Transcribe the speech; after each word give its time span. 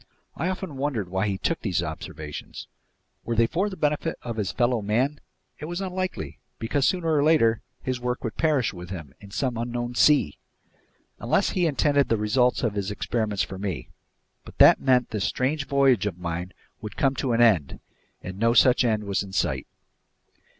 I 0.35 0.49
often 0.49 0.77
wondered 0.77 1.09
why 1.09 1.27
he 1.27 1.37
took 1.37 1.61
these 1.61 1.83
observations. 1.83 2.65
Were 3.23 3.35
they 3.35 3.45
for 3.45 3.69
the 3.69 3.77
benefit 3.77 4.17
of 4.23 4.37
his 4.37 4.51
fellow 4.51 4.81
man? 4.81 5.19
It 5.59 5.65
was 5.65 5.79
unlikely, 5.79 6.39
because 6.57 6.87
sooner 6.87 7.13
or 7.15 7.23
later 7.23 7.61
his 7.83 7.99
work 7.99 8.23
would 8.23 8.35
perish 8.35 8.73
with 8.73 8.89
him 8.89 9.13
in 9.19 9.29
some 9.29 9.57
unknown 9.57 9.93
sea! 9.93 10.39
Unless 11.19 11.51
he 11.51 11.67
intended 11.67 12.09
the 12.09 12.17
results 12.17 12.63
of 12.63 12.73
his 12.73 12.89
experiments 12.89 13.43
for 13.43 13.59
me. 13.59 13.89
But 14.43 14.57
that 14.57 14.81
meant 14.81 15.11
this 15.11 15.25
strange 15.25 15.67
voyage 15.67 16.07
of 16.07 16.17
mine 16.17 16.53
would 16.81 16.97
come 16.97 17.13
to 17.17 17.33
an 17.33 17.39
end, 17.41 17.79
and 18.23 18.39
no 18.39 18.55
such 18.55 18.83
end 18.83 19.03
was 19.03 19.21
in 19.21 19.33
sight. 19.33 19.67